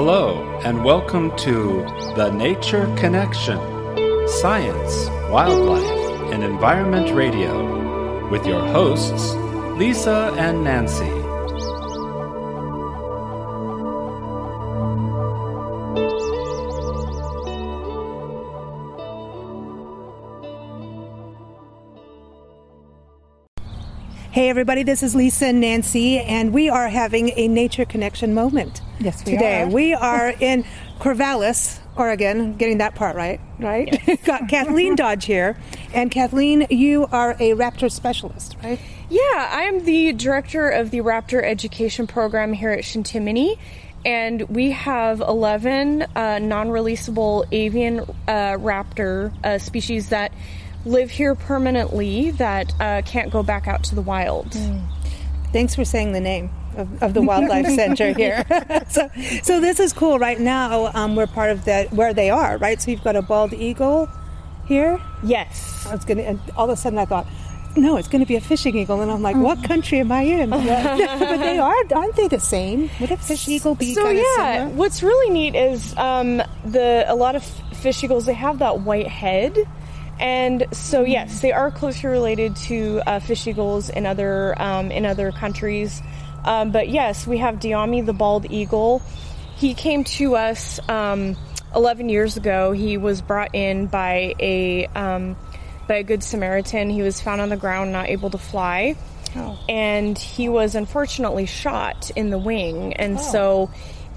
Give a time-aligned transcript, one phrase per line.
[0.00, 1.82] Hello, and welcome to
[2.14, 3.58] The Nature Connection
[4.28, 9.34] Science, Wildlife, and Environment Radio with your hosts,
[9.76, 11.04] Lisa and Nancy.
[24.30, 28.80] Hey, everybody, this is Lisa and Nancy, and we are having a nature connection moment.
[29.00, 29.36] Yes, we are.
[29.36, 29.62] today.
[29.62, 29.66] are.
[29.68, 30.64] We are in
[30.98, 34.00] Corvallis, Oregon, getting that part right, right?
[34.24, 35.56] Got Kathleen Dodge here.
[35.94, 38.80] And Kathleen, you are a raptor specialist, right?
[39.08, 43.58] Yeah, I'm the director of the Raptor Education Program here at Chintimini,
[44.04, 50.32] and we have 11 uh, non releasable avian uh, raptor uh, species that
[50.84, 54.56] live here permanently that uh, can't go back out to the wild.
[55.52, 58.44] Thanks for saying the name of, of the Wildlife Center here.
[58.88, 59.10] so,
[59.42, 60.18] so this is cool.
[60.18, 62.80] Right now, um, we're part of that where they are, right?
[62.80, 64.08] So you've got a bald eagle
[64.66, 65.00] here.
[65.22, 65.86] Yes.
[65.86, 67.26] I was gonna, and all of a sudden I thought,
[67.76, 70.22] no, it's going to be a fishing eagle, and I'm like, what country am I
[70.22, 70.50] in?
[70.50, 72.90] but they are, aren't they the same?
[73.00, 74.22] Would a fish eagle be so yeah,
[74.58, 74.76] similar?
[74.76, 79.06] what's really neat is um, the a lot of fish eagles they have that white
[79.06, 79.56] head,
[80.18, 81.12] and so Mm-hmm.
[81.12, 86.02] yes, they are closely related to uh, fish eagles in other um, in other countries.
[86.44, 89.02] Um, but yes, we have Diami the bald eagle.
[89.56, 91.36] He came to us um,
[91.74, 92.72] 11 years ago.
[92.72, 95.36] He was brought in by a um,
[95.88, 96.90] by a good Samaritan.
[96.90, 98.96] He was found on the ground, not able to fly.
[99.68, 102.94] And he was unfortunately shot in the wing.
[102.94, 103.70] And so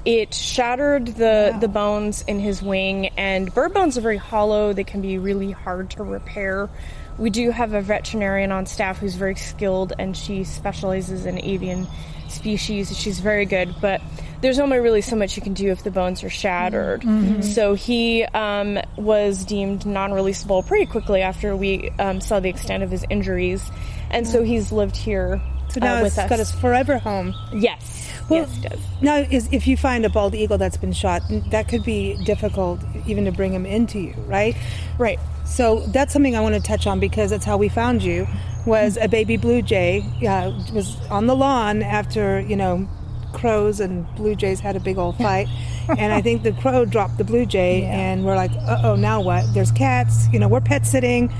[0.05, 3.07] it shattered the the bones in his wing.
[3.17, 4.73] And bird bones are very hollow.
[4.73, 6.69] They can be really hard to repair
[7.17, 11.87] we do have a veterinarian on staff who's very skilled and she specializes in avian
[12.29, 12.97] species.
[12.97, 14.01] She's very good but
[14.41, 17.03] there's only really so much you can do if the bones are shattered.
[17.43, 22.89] So he um, was deemed non-releasable pretty quickly after we um, saw the extent of
[22.89, 23.69] his injuries.
[24.09, 25.39] And so he's lived here
[25.73, 27.33] So now uh, it's us got his forever home.
[27.53, 30.91] yes Well, yes it does Now, is, if you find a bald eagle that's been
[30.91, 34.55] shot, that could be difficult even to bring him into you, right?
[34.97, 38.27] right So that's something I want to touch on because that's how we found you.
[38.65, 42.87] Was a baby blue jay uh, was on the lawn after you know
[43.33, 45.47] crows and blue jays had a big old fight,
[45.89, 49.19] and I think the crow dropped the blue jay, and we're like, uh oh, now
[49.21, 49.51] what?
[49.53, 50.27] There's cats.
[50.31, 51.33] You know, we're pet sitting.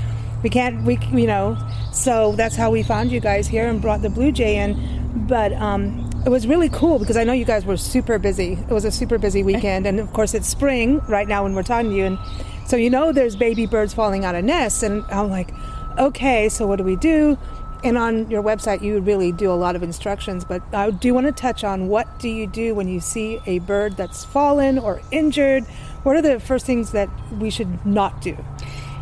[0.44, 0.84] We can't.
[0.84, 1.58] We you know.
[1.92, 5.02] So that's how we found you guys here and brought the blue jay in.
[5.28, 8.54] But um, it was really cool because I know you guys were super busy.
[8.54, 11.64] It was a super busy weekend, and of course it's spring right now when we're
[11.64, 12.20] talking to you, and
[12.66, 15.54] so you know there's baby birds falling out of nests, and I'm like,
[15.98, 17.38] okay, so what do we do?
[17.84, 21.26] And on your website, you really do a lot of instructions, but I do want
[21.26, 25.02] to touch on what do you do when you see a bird that's fallen or
[25.12, 25.64] injured?
[26.04, 27.10] What are the first things that
[27.40, 28.38] we should not do?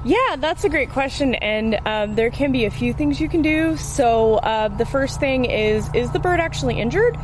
[0.06, 3.42] Yeah, that's a great question, and um, there can be a few things you can
[3.42, 3.76] do.
[3.76, 7.18] So uh, the first thing is is the bird actually injured?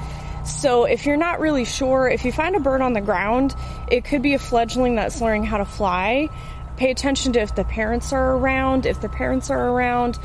[0.45, 3.55] So if you're not really sure, if you find a bird on the ground,
[3.89, 6.29] it could be a fledgling that's learning how to fly.
[6.75, 10.19] Pay attention to if the parents are around, if the parents are around,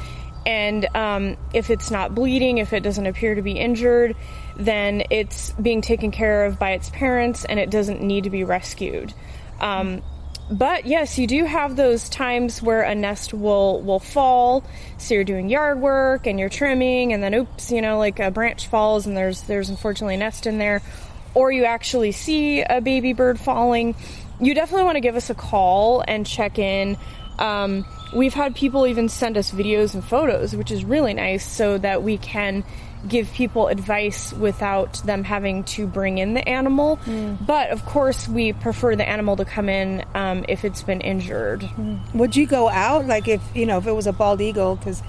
[0.44, 4.16] and um, if it's not bleeding, if it doesn't appear to be injured,
[4.56, 8.42] then it's being taken care of by its parents and it doesn't need to be
[8.42, 9.14] rescued.
[9.60, 10.02] Um,
[10.50, 14.64] but yes, you do have those times where a nest will will fall.
[14.98, 18.30] So you're doing yard work and you're trimming, and then oops, you know, like a
[18.30, 20.82] branch falls and there's there's unfortunately a nest in there,
[21.34, 23.94] or you actually see a baby bird falling.
[24.40, 26.96] You definitely want to give us a call and check in.
[27.38, 31.78] Um, we've had people even send us videos and photos, which is really nice, so
[31.78, 32.64] that we can
[33.08, 36.96] give people advice without them having to bring in the animal.
[36.96, 37.34] Hmm.
[37.40, 41.62] But of course, we prefer the animal to come in um, if it's been injured.
[41.62, 41.96] Hmm.
[42.14, 45.02] Would you go out, like if, you know, if it was a bald eagle, because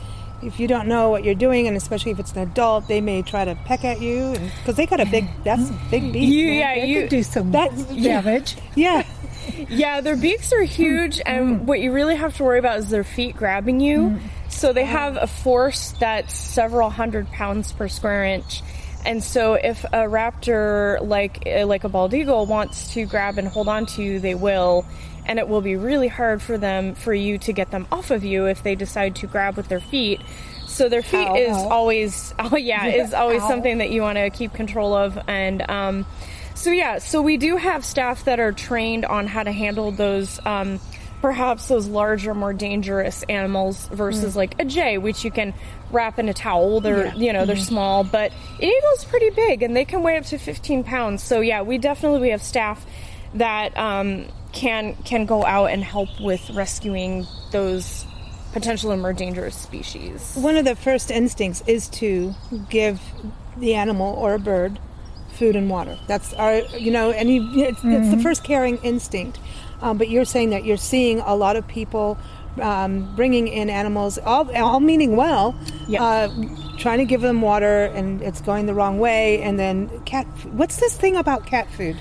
[0.44, 3.22] if you don't know what you're doing, and especially if it's an adult, they may
[3.22, 6.30] try to peck at you, because they got a big that's a big beak.
[6.30, 8.58] You, yeah, They you could do some That's- damage.
[8.76, 9.04] yeah.
[9.70, 11.66] Yeah, their beaks are huge, and hmm.
[11.66, 14.20] what you really have to worry about is their feet grabbing you.
[14.62, 18.62] So they have a force that's several hundred pounds per square inch.
[19.04, 23.48] And so if a raptor like uh, like a bald eagle wants to grab and
[23.48, 24.86] hold on to you, they will.
[25.26, 28.24] And it will be really hard for them for you to get them off of
[28.24, 30.22] you if they decide to grab with their feet.
[30.68, 31.36] So their feet Ow.
[31.38, 31.70] is Ow.
[31.70, 33.48] always oh yeah, is always Ow.
[33.48, 36.06] something that you want to keep control of and um
[36.54, 40.40] so yeah, so we do have staff that are trained on how to handle those,
[40.46, 40.80] um,
[41.22, 45.54] perhaps those larger, more dangerous animals versus like a jay, which you can
[45.92, 46.82] wrap in a towel.
[46.82, 47.16] They're Yeah.
[47.16, 50.38] you know they're small, but an eagle's pretty big and they can weigh up to
[50.38, 51.22] 15 pounds.
[51.24, 52.86] So yeah, we definitely we have staff
[53.36, 58.06] that um, can can go out and help with rescuing those
[58.54, 60.34] potential and more dangerous species.
[60.36, 62.34] One of the first instincts is to
[62.70, 63.00] give
[63.58, 64.80] the animal or a bird
[65.34, 65.98] food and water.
[66.08, 69.40] That's our, you know, and you, it's, it's the first caring instinct.
[69.82, 72.18] Um, but you're saying that you're seeing a lot of people
[72.62, 75.56] um, bringing in animals, all, all meaning well,
[75.98, 76.28] uh,
[76.78, 79.42] trying to give them water, and it's going the wrong way.
[79.42, 80.26] And then cat.
[80.52, 81.98] What's this thing about cat food?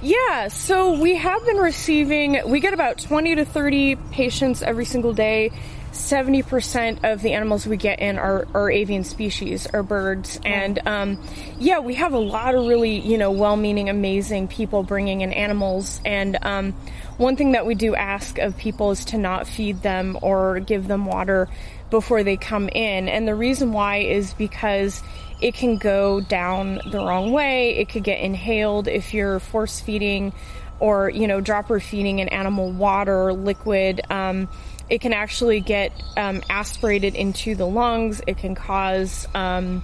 [0.00, 5.12] Yeah, so we have been receiving, we get about 20 to 30 patients every single
[5.12, 5.50] day.
[5.90, 10.38] 70% of the animals we get in are, are avian species, are birds.
[10.44, 11.20] And um,
[11.58, 15.32] yeah, we have a lot of really, you know, well meaning, amazing people bringing in
[15.32, 16.00] animals.
[16.04, 16.74] And um,
[17.18, 20.88] one thing that we do ask of people is to not feed them or give
[20.88, 21.48] them water
[21.90, 23.08] before they come in.
[23.08, 25.02] And the reason why is because
[25.40, 27.76] it can go down the wrong way.
[27.76, 30.32] It could get inhaled if you're force feeding
[30.80, 34.00] or, you know, dropper feeding an animal water liquid.
[34.10, 34.48] Um,
[34.88, 38.22] it can actually get um, aspirated into the lungs.
[38.26, 39.26] It can cause.
[39.34, 39.82] Um,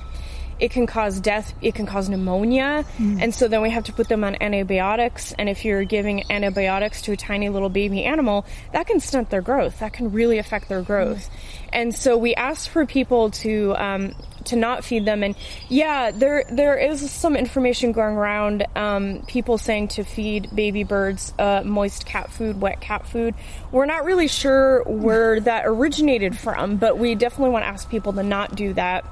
[0.59, 2.85] it can cause death, it can cause pneumonia,
[3.21, 5.33] and so then we have to put them on antibiotics.
[5.39, 9.43] And if you're giving antibiotics to a tiny little baby animal, that can stunt their
[9.43, 9.81] growth.
[9.81, 11.31] That can really affect their growth.
[11.73, 14.15] And so we ask for people to um,
[14.45, 15.23] to not feed them.
[15.23, 15.35] And
[15.69, 18.67] yeah, there there is some information going around.
[18.77, 23.35] Um, people saying to feed baby birds uh, moist cat food, wet cat food.
[23.73, 28.13] We're not really sure where that originated from, but we definitely want to ask people
[28.15, 29.05] to not do that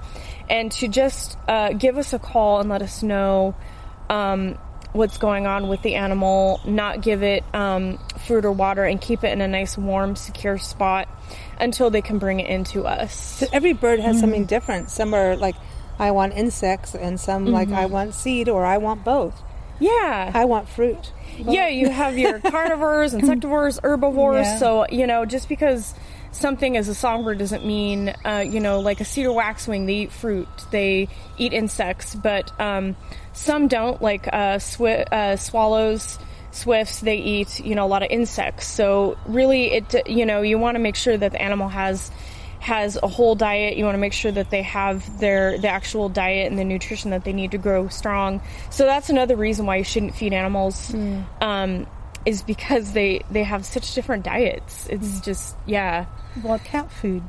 [0.53, 3.55] and to just uh, give us a call and let us know
[4.11, 4.59] um,
[4.93, 9.25] what's going on with the animal, not give it um, food or water, and keep
[9.25, 11.09] it in a nice, warm, secure spot
[11.59, 13.39] until they can bring it into us.
[13.39, 14.91] So every bird has something different.
[14.91, 15.57] Some are like,
[15.99, 19.43] I want insects, and some like I want seed, or I want both.
[19.81, 20.31] Yeah.
[20.35, 21.13] I want fruit.
[21.39, 24.47] yeah, you have your carnivores, insectivores, herbivores.
[24.47, 24.59] Yeah.
[24.59, 25.95] So, you know, just because
[26.33, 30.13] something as a songbird doesn't mean, uh, you know, like a cedar waxwing, they eat
[30.13, 31.09] fruit, they
[31.39, 32.97] eat insects, but um,
[33.33, 36.19] some don't, like uh, swi- uh, swallows.
[36.55, 38.67] Swifts, they eat, you know, a lot of insects.
[38.67, 42.11] So really, it, you know, you want to make sure that the animal has
[42.61, 43.79] has a whole diet.
[43.79, 47.11] You want to make sure that they have their the actual diet and the nutrition
[47.13, 48.43] that they need to grow strong.
[48.69, 50.93] So that's another reason why you shouldn't feed animals.
[51.41, 51.87] Um,
[52.27, 54.87] is because they they have such different diets.
[54.89, 56.07] It's just yeah.
[56.43, 57.23] Well, cat food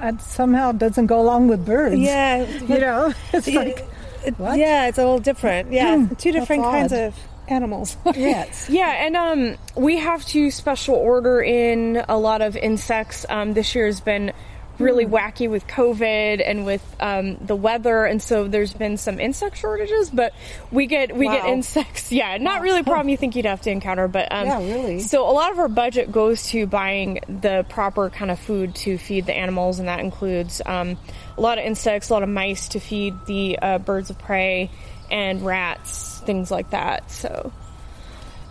[0.00, 1.98] uh, somehow doesn't go along with birds.
[1.98, 3.84] Yeah, You know, it's Yeah, like,
[4.24, 4.58] it- What?
[4.58, 5.72] yeah, it's a little different.
[5.72, 6.98] Yeah, Hmm, two different kinds odd.
[6.98, 7.14] of
[7.48, 7.96] animals.
[8.14, 8.68] yes.
[8.68, 13.24] Yeah, and um, we have to special order in a lot of insects.
[13.28, 14.32] Um, this year has been
[14.78, 19.58] really wacky with COVID and with um, the weather, and so there's been some insect
[19.58, 20.10] shortages.
[20.10, 20.32] But
[20.70, 22.12] we get we get insects.
[22.16, 25.00] Yeah, not really a problem you think you'd have to encounter, but um, Yeah, really.
[25.00, 28.96] So a lot of our budget goes to buying the proper kind of food to
[28.96, 30.96] feed the animals, and that includes um,
[31.36, 34.70] a lot of insects, a lot of mice to feed the uh, birds of prey,
[35.10, 37.10] and rats, things like that.
[37.10, 37.52] So.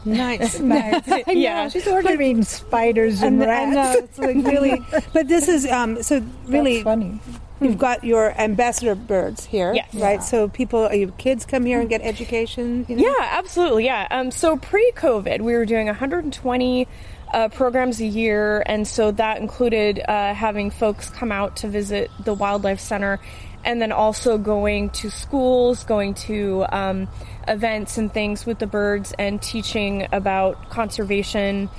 [0.05, 0.59] Nice.
[0.65, 1.03] Nice.
[1.07, 1.69] I know, Yeah.
[1.69, 3.99] She's ordering spiders and, And I know rats.
[4.01, 4.81] it's like really,
[5.13, 6.01] but this is um.
[6.03, 7.19] So really, That's funny.
[7.61, 9.93] you've got your ambassador birds here, Yes.
[9.95, 10.21] right?
[10.23, 12.85] So people, your kids come here and get education.
[12.87, 13.03] You know?
[13.03, 13.85] Yeah, absolutely.
[13.85, 14.07] Yeah.
[14.11, 16.87] Um, so pre-COVID, we were doing 120
[17.33, 22.09] uh, programs a year, and so that included uh, having folks come out to visit
[22.23, 23.19] the wildlife center,
[23.65, 27.09] and then also going to schools, going to um,
[27.47, 31.69] events and things with the birds, and teaching about conservation,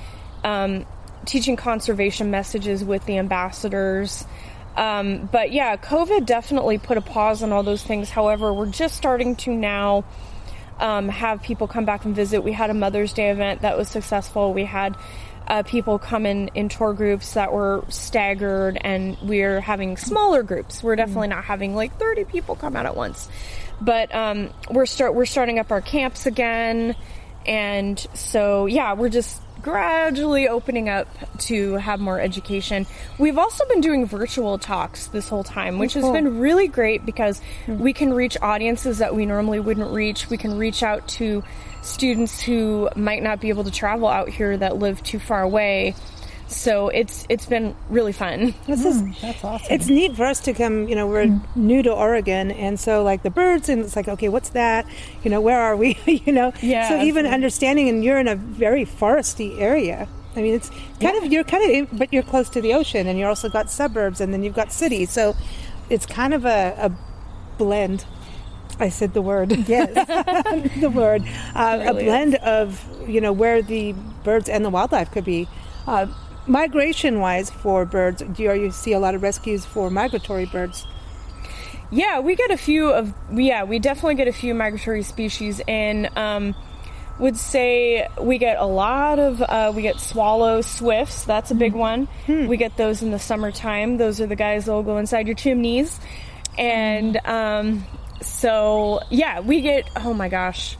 [0.43, 0.85] um,
[1.25, 4.25] teaching conservation messages with the ambassadors.
[4.75, 8.09] Um, but yeah, COVID definitely put a pause on all those things.
[8.09, 10.03] However, we're just starting to now
[10.79, 12.43] um, have people come back and visit.
[12.43, 14.53] We had a Mother's Day event that was successful.
[14.53, 14.95] We had
[15.47, 20.83] uh, people come in in tour groups that were staggered, and we're having smaller groups.
[20.83, 23.29] We're definitely not having like 30 people come out at once,
[23.79, 26.95] but um, we're start we're starting up our camps again,
[27.45, 31.07] and so yeah, we're just gradually opening up
[31.37, 32.87] to have more education.
[33.17, 36.13] We've also been doing virtual talks this whole time, which has cool.
[36.13, 40.29] been really great because we can reach audiences that we normally wouldn't reach.
[40.29, 41.43] We can reach out to
[41.81, 45.95] students who might not be able to travel out here that live too far away.
[46.47, 48.53] So it's it's been really fun.
[48.67, 49.67] This is That's awesome.
[49.69, 53.23] It's neat for us to come, you know, we're new to Oregon, and so like
[53.23, 54.85] the birds, and it's like, okay, what's that?
[55.23, 55.97] You know, where are we?
[56.05, 57.29] you know, Yeah, So even absolutely.
[57.33, 60.07] understanding, and you're in a very foresty area.
[60.37, 60.69] I mean, it's
[61.01, 63.49] kind of you're kind of, in, but you're close to the ocean, and you also
[63.49, 65.11] got suburbs, and then you've got cities.
[65.11, 65.35] So
[65.89, 66.91] it's kind of a, a
[67.57, 68.05] blend.
[68.79, 69.51] I said the word.
[69.67, 69.93] yes.
[70.79, 71.23] the word.
[71.55, 75.47] Uh, really a blend of you know where the birds and the wildlife could be.
[75.87, 76.05] Uh,
[76.47, 80.85] migration wise for birds, do you, you see a lot of rescues for migratory birds?
[81.89, 86.09] Yeah, we get a few of yeah, we definitely get a few migratory species and
[86.17, 86.55] um
[87.19, 91.73] would say we get a lot of uh, we get swallow swifts that's a big
[91.73, 92.07] one.
[92.47, 95.35] We get those in the summertime those are the guys that will go inside your
[95.35, 95.99] chimneys.
[96.57, 97.85] And um,
[98.21, 100.77] so yeah we get oh my gosh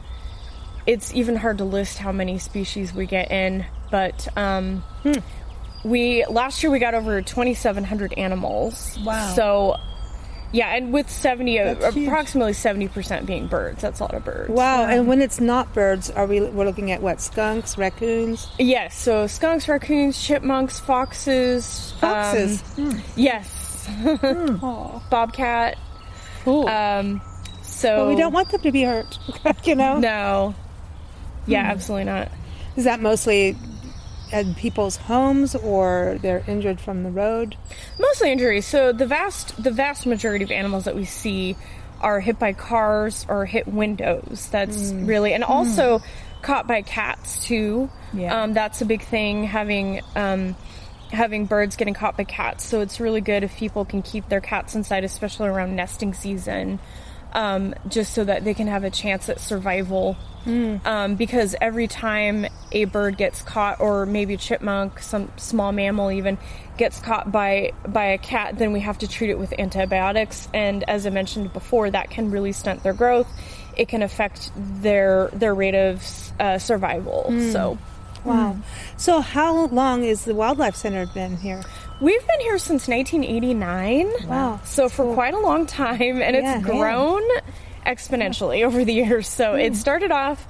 [0.86, 4.82] it's even hard to list how many species we get in but um,
[5.88, 9.32] we last year we got over 2700 animals Wow.
[9.34, 9.76] so
[10.52, 12.06] yeah and with 70 That's huge.
[12.08, 14.86] approximately 70% being birds that's a lot of birds Wow!
[14.86, 19.26] And when it's not birds, are we we're looking at what skunks, raccoons, yes so
[19.26, 22.62] skunks raccoons chipmunks foxes foxes?
[22.78, 25.02] um, yes Aw.
[25.10, 25.76] bobcat
[26.44, 26.66] cool.
[26.68, 27.20] um
[27.62, 29.18] so but we don't want them to be hurt.
[29.64, 30.54] you know, no
[31.46, 31.70] yeah Hmm.
[31.70, 32.28] absolutely not
[32.76, 33.56] is that mostly
[34.32, 37.56] at people's homes or they're injured from the road?
[37.98, 38.66] mostly injuries.
[38.66, 41.56] So the vast the vast majority of animals that we see
[42.00, 44.48] are hit by cars or hit windows.
[44.50, 46.00] That's really and also
[46.42, 47.90] caught by cats too.
[48.12, 48.42] Yeah.
[48.42, 49.44] Um, that's a big thing.
[49.44, 50.56] Having um,
[51.10, 52.64] having birds getting caught by cats.
[52.64, 56.78] So it's really good if people can keep their cats inside, especially around nesting season.
[57.32, 60.16] Um, just so that they can have a chance at survival.
[60.86, 66.10] Um, because every time a bird gets caught, or maybe a chipmunk, some small mammal
[66.10, 66.38] even,
[66.78, 70.48] gets caught by by a cat, then we have to treat it with antibiotics.
[70.54, 73.28] And as I mentioned before, that can really stunt their growth.
[73.76, 76.02] It can affect their their rate of
[76.40, 77.26] uh, survival.
[77.52, 77.76] So
[78.24, 78.56] Wow.
[78.96, 81.62] So how long is the wildlife center been here?
[82.00, 84.08] We've been here since 1989.
[84.26, 84.60] Wow.
[84.64, 86.56] So for quite a long time, and Yeah.
[86.58, 87.22] it's grown
[87.86, 89.28] exponentially over the years.
[89.28, 89.58] So Hmm.
[89.60, 90.46] it started off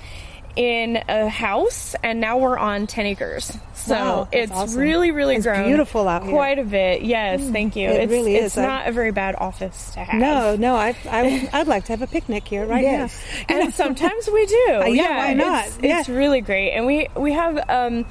[0.56, 3.56] in a house, and now we're on 10 acres.
[3.74, 4.80] So Wow, it's awesome.
[4.80, 5.66] really, really It's grown.
[5.68, 6.30] beautiful out here.
[6.32, 6.36] Hmm.
[6.36, 7.02] Quite a bit.
[7.02, 7.88] Yes, thank you.
[7.88, 8.58] It it's, really it's is.
[8.58, 10.20] I- not a very bad office to have.
[10.20, 13.16] No, no, I, I, I'd like to have a picnic here right Yes.
[13.48, 13.56] now.
[13.60, 14.80] and sometimes we do.
[14.82, 15.66] Uh, yeah, why not?
[15.66, 16.00] It's, Yeah.
[16.00, 18.04] it's really great, and we we have um,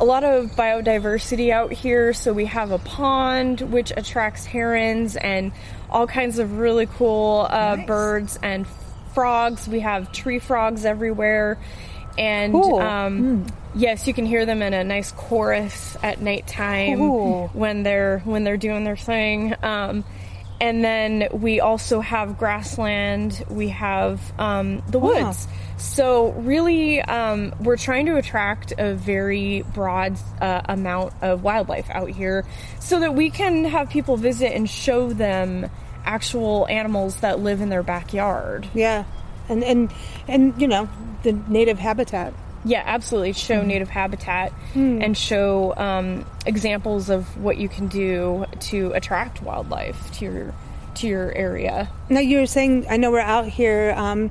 [0.00, 2.12] a lot of biodiversity out here.
[2.12, 5.52] So we have a pond which attracts herons and
[5.90, 7.86] all kinds of really cool uh, Nice.
[7.86, 8.66] birds and
[9.14, 9.68] frogs.
[9.68, 11.58] We have tree frogs everywhere,
[12.16, 12.78] and Cool.
[12.80, 17.48] Um, yes, you can hear them in a nice chorus at nighttime Cool.
[17.52, 19.54] when they're when they're doing their thing.
[19.62, 20.04] Um,
[20.62, 23.42] and then we also have grassland.
[23.48, 25.32] We have um, the Wow.
[25.80, 32.10] So really, um, we're trying to attract a very broad uh, amount of wildlife out
[32.10, 32.44] here,
[32.80, 35.70] so that we can have people visit and show them
[36.04, 38.68] actual animals that live in their backyard.
[38.74, 39.04] Yeah,
[39.48, 39.92] and and
[40.28, 40.88] and you know
[41.22, 42.34] the native habitat.
[42.62, 43.32] Yeah, absolutely.
[43.32, 50.12] Show native habitat and show um, examples of what you can do to attract wildlife
[50.18, 50.54] to your
[50.96, 51.90] to your area.
[52.10, 54.30] Now you were saying I know we're out here, um,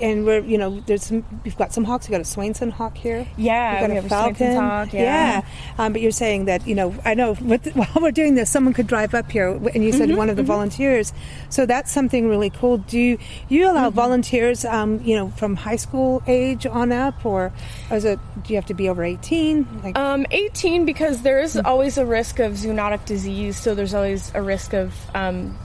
[0.00, 2.08] and we're you know there's some we've got some hawks.
[2.08, 3.26] We got a Swainson hawk here.
[3.36, 4.56] Yeah, We've got we a falcon.
[4.56, 5.42] hawk, yeah.
[5.78, 8.74] Um, but you're saying that you know I know with, while we're doing this, someone
[8.74, 11.12] could drive up here, and you said Mm-hmm, one of the volunteers.
[11.50, 12.78] So that's something really cool.
[12.78, 13.18] Do you,
[13.48, 13.76] you Mm-hmm.
[13.76, 17.52] allow volunteers, um, you know, from high school age on up, or
[17.90, 19.82] is it do you have to be over 18?
[19.82, 24.30] Like, Um, 18 because there is always a risk of zoonotic disease, so there's always
[24.34, 25.56] a risk of um,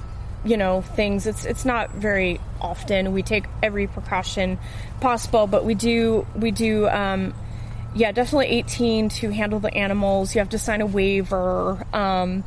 [0.46, 1.26] you know things.
[1.28, 3.12] It's it's not very often.
[3.14, 4.58] We take every precaution
[5.02, 6.88] possible, but we do we do.
[6.90, 7.34] Um,
[7.96, 10.34] yeah, definitely 18 to handle the animals.
[10.34, 11.86] You have to sign a waiver.
[11.94, 12.44] Um,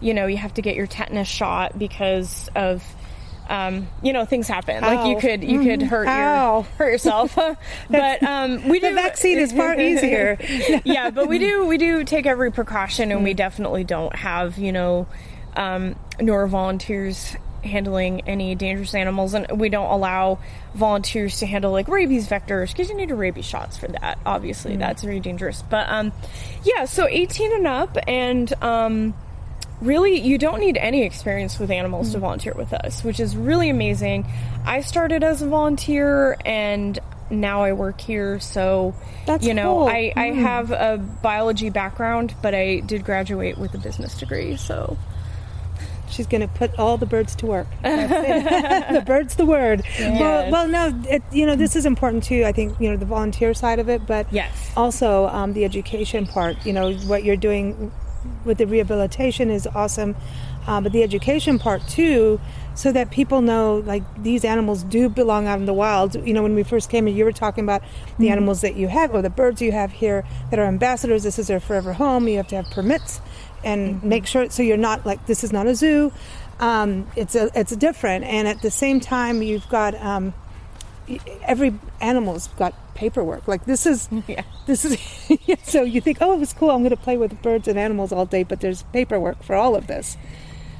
[0.00, 2.82] you know, you have to get your tetanus shot because of
[3.48, 4.80] um, you know, things happen.
[4.80, 6.54] Like you could you could hurt Ow.
[6.54, 7.34] your hurt yourself.
[7.90, 10.38] but um, we do The vaccine is far easier.
[10.84, 13.36] yeah, but we do we do take every precaution, and we Mm.
[13.36, 15.06] definitely don't have you know,
[15.56, 20.38] um, nor volunteers handling any dangerous animals, and we don't allow
[20.74, 24.18] volunteers to handle like rabies vectors because you need a rabies shots for that.
[24.26, 24.78] Obviously, Mm.
[24.78, 25.62] that's very dangerous.
[25.68, 26.12] But um,
[26.64, 29.14] yeah, so 18 and up, and um,
[29.80, 32.22] really you don't need any experience with animals to Mm.
[32.22, 34.26] volunteer with us, which is really amazing.
[34.66, 36.98] I started as a volunteer and
[37.32, 38.92] now I work here, so
[39.24, 39.88] That's you know, cool.
[39.88, 44.96] I, I have a biology background, but I did graduate with a business degree, so
[46.10, 47.66] She's going to put all the birds to work.
[47.82, 49.82] the bird's the word.
[49.98, 52.44] Well, well, no, it, you know, this is important too.
[52.44, 54.72] I think you know the volunteer side of it, but Yes.
[54.76, 56.56] also um, the education part.
[56.66, 57.92] You know, what you're doing
[58.44, 60.14] with the rehabilitation is awesome,
[60.66, 62.38] uh, but the education part too,
[62.74, 66.14] so that people know like these animals do belong out in the wild.
[66.26, 67.82] You know, when we first came here, you were talking about
[68.18, 71.22] the animals that you have or the birds you have here that are ambassadors.
[71.22, 72.28] This is their forever home.
[72.28, 73.20] You have to have permits
[73.64, 76.12] and make sure so you're not like this is not a zoo.
[76.58, 80.34] Um, it's a it's different, and at the same time, you've got um,
[81.42, 83.48] every animal's got paperwork.
[83.48, 84.42] Like this is Yeah.
[84.66, 84.98] this is
[85.64, 86.70] so you think, oh, it was cool.
[86.70, 89.74] I'm going to play with birds and animals all day, but there's paperwork for all
[89.74, 90.16] of this.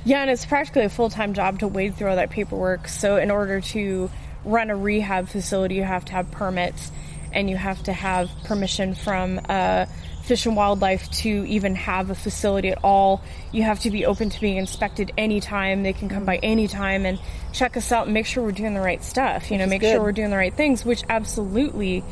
[0.05, 2.89] Yeah, and it's practically a full time job to wade through all that paperwork.
[2.89, 4.11] So, in order to
[4.45, 6.91] run a rehab facility, you have to have permits
[7.33, 9.87] and you have to have permission from uh,
[10.31, 13.21] Fish and Wildlife to even have a facility at all.
[13.51, 15.83] You have to be open to being inspected anytime.
[15.83, 17.19] They can come by anytime and
[17.53, 19.51] check us out and make sure we're doing the right stuff.
[19.51, 19.91] You know, make good.
[19.91, 22.05] sure we're doing the right things, which absolutely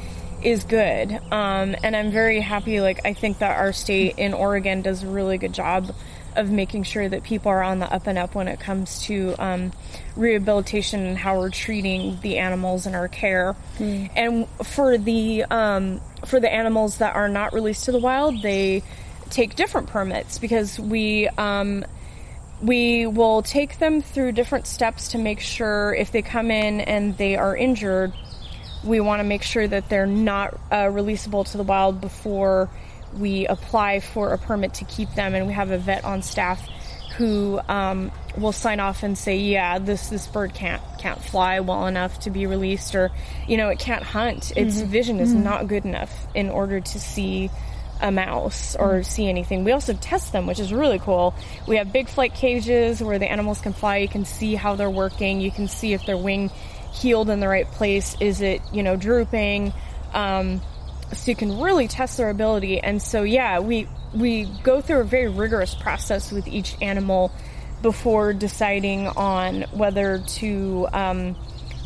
[0.42, 1.12] is good.
[1.30, 2.80] Um, and I'm very happy.
[2.80, 5.94] Like, I think that our state in Oregon does a really good job
[6.34, 9.36] of making sure that people are on the up and up when it comes to
[9.38, 9.72] um,
[10.16, 13.54] rehabilitation and how we're treating the animals in our care.
[14.16, 18.82] And for the um, for the animals that are not released to the wild, they
[19.30, 21.84] take different permits because we um,
[22.62, 27.16] we will take them through different steps to make sure if they come in and
[27.16, 28.12] they are injured,
[28.84, 32.68] we want to make sure that they're not uh, releasable to the wild before
[33.16, 35.34] we apply for a permit to keep them.
[35.34, 36.68] And we have a vet on staff
[37.18, 41.86] who um, will sign off and say, "Yeah, this this bird can't can't fly well
[41.86, 43.10] enough to be released, or
[43.48, 44.52] you know, it can't hunt.
[44.56, 47.50] Its vision is not good enough in order to see."
[48.00, 49.64] a mouse or see anything.
[49.64, 51.34] We also test them, which is really cool.
[51.66, 53.96] We have big flight cages where the animals can fly.
[53.96, 55.40] You can see how they're working.
[55.40, 56.50] You can see if their wing
[56.92, 58.16] healed in the right place.
[58.20, 59.72] Is it, you know, drooping?
[60.14, 60.60] Um,
[61.12, 62.80] so you can really test their ability.
[62.80, 67.32] And so, yeah, we we go through a very rigorous process with each animal
[67.82, 71.34] before deciding on whether to um,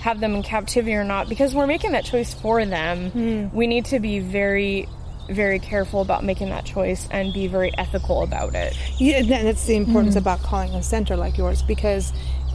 [0.00, 1.28] have them in captivity or not.
[1.28, 4.88] Because we're making that choice for them, we need to be very
[5.30, 8.76] very careful about making that choice and be very ethical about it.
[8.98, 12.12] Yeah, and then it's the importance about calling a center like yours because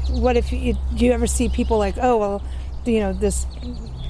[0.10, 2.44] what if you do you ever see people like oh well
[2.86, 3.46] you know this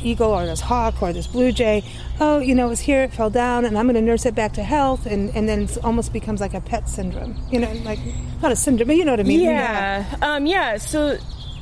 [0.02, 1.84] eagle or this hawk or this blue jay
[2.20, 4.36] oh you know it was here it fell down and i'm going to nurse it
[4.36, 7.72] back to health and and then it almost becomes like a pet syndrome you know
[7.84, 8.00] like
[8.42, 10.16] not a syndrome but you know what i mean Yeah.
[10.22, 10.78] Um, yeah.
[10.78, 11.18] So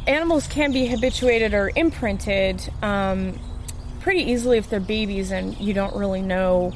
[0.08, 3.40] animals can be habituated or imprinted um,
[4.00, 6.74] pretty easily if they're babies and you don't really know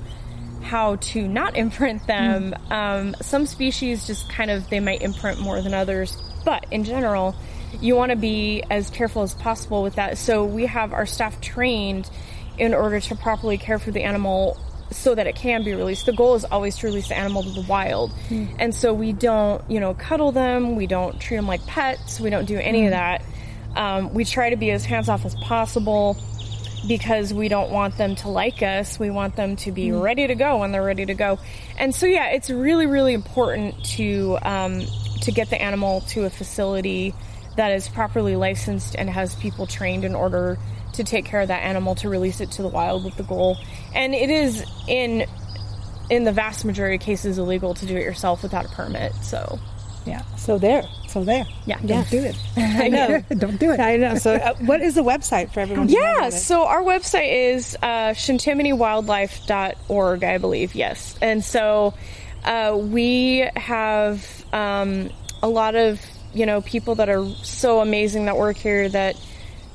[0.63, 2.54] how to not imprint them.
[2.69, 7.36] Um, some species just kind of they might imprint more than others, but in general,
[7.82, 10.18] you want to be as careful as possible with that.
[10.18, 12.10] So we have our staff trained
[12.58, 14.58] in order to properly care for the animal
[14.92, 16.06] so that it can be released.
[16.06, 18.12] The goal is always to release the animal to the wild.
[18.58, 22.30] And so we don't, you know, cuddle them, we don't treat them like pets, we
[22.30, 23.24] don't do any of that.
[23.76, 26.18] Um, we try to be as hands off as possible
[26.88, 28.98] because we don't want them to like us.
[28.98, 31.38] We want them to be ready to go when they're ready to go.
[31.78, 34.82] And so, yeah, it's really, really important to um,
[35.22, 37.14] to get the animal to a facility
[37.60, 40.58] that is properly licensed and has people trained in order
[40.93, 43.58] to take care of that animal to release it to the wild with the goal.
[43.93, 45.26] And it is in
[46.10, 49.13] in the vast majority of cases illegal to do it yourself without a permit.
[49.22, 49.60] So
[50.06, 50.22] Yeah.
[50.38, 51.45] so there So there.
[51.65, 52.36] yeah, Don't do it.
[52.58, 53.80] i know Don't do it.
[53.80, 56.82] i know so uh, what is the website for everyone to Yeah, about so our
[56.82, 61.15] website is uh, chintiminiwildlife.org, I believe, yes.
[61.22, 61.93] And so
[62.45, 65.10] uh, we have um,
[65.43, 66.00] a lot of,
[66.34, 69.15] you know, people that are so amazing that work here that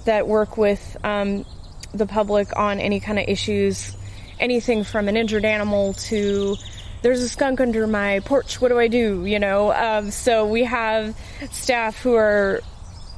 [0.05, 1.45] that work with um,
[1.93, 3.97] the public on any kind of issues,
[4.38, 6.57] anything from an injured animal to
[7.03, 8.61] there's a skunk under my porch.
[8.62, 9.27] What do I do?
[9.27, 11.17] You know, um, so we have
[11.51, 12.61] staff who are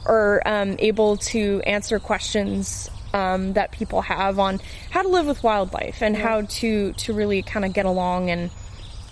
[0.05, 5.43] are um, able to answer questions um, that people have on how to live with
[5.43, 8.51] wildlife and how to to really kind of get along and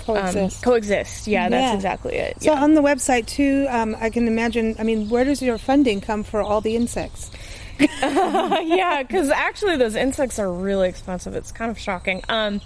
[0.04, 0.66] Coexist.
[0.66, 1.26] Um, coexist.
[1.26, 1.74] Yeah, that's Yeah.
[1.74, 2.42] exactly it.
[2.42, 2.62] So yeah.
[2.62, 4.76] on the website too, um, I can imagine.
[4.78, 7.30] I mean, where does your funding come for all the insects?
[7.80, 11.34] yeah, because actually those insects are really expensive.
[11.34, 12.22] It's kind of shocking.
[12.28, 12.60] Um,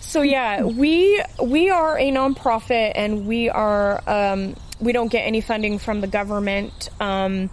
[0.00, 5.40] so yeah, we we are a nonprofit and we are um, we don't get any
[5.40, 6.88] funding from the government.
[7.00, 7.50] Um,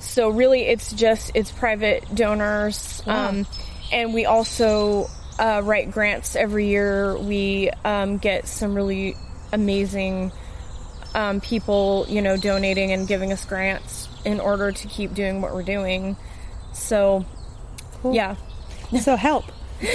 [0.00, 3.46] so really, it's just it's private donors, um,
[3.92, 5.08] and we also
[5.38, 7.16] uh, write grants every year.
[7.18, 9.16] We um, get some really
[9.52, 10.32] amazing
[11.14, 15.52] um, people, you know, donating and giving us grants in order to keep doing what
[15.54, 16.16] we're doing.
[16.72, 17.24] So,
[18.04, 18.36] yeah,
[19.00, 19.44] So help.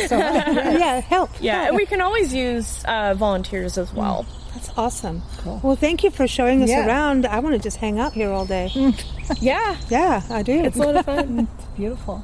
[0.08, 0.48] So help.
[0.80, 1.30] yeah, help.
[1.40, 4.26] yeah, and we can always use uh, volunteers as well.
[4.54, 5.22] That's awesome.
[5.40, 5.60] Cool.
[5.64, 6.86] Well, thank you for showing us Yeah.
[6.88, 7.26] around.
[7.26, 8.70] I want to just hang out here all day.
[9.42, 10.54] Yeah, Yeah, I do.
[10.64, 11.48] it's a lot of fun.
[11.58, 12.24] It's beautiful.